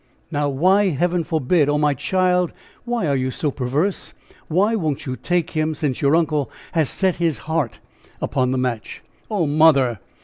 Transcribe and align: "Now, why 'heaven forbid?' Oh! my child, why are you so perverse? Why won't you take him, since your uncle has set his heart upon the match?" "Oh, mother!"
"Now, 0.31 0.49
why 0.49 0.85
'heaven 0.89 1.23
forbid?' 1.23 1.69
Oh! 1.69 1.77
my 1.77 1.93
child, 1.93 2.53
why 2.85 3.05
are 3.05 3.15
you 3.15 3.29
so 3.29 3.51
perverse? 3.51 4.15
Why 4.47 4.73
won't 4.73 5.05
you 5.05 5.15
take 5.15 5.51
him, 5.51 5.75
since 5.75 6.01
your 6.01 6.15
uncle 6.15 6.49
has 6.71 6.89
set 6.89 7.17
his 7.17 7.37
heart 7.45 7.77
upon 8.19 8.49
the 8.49 8.57
match?" 8.57 9.03
"Oh, 9.29 9.45
mother!" 9.45 9.99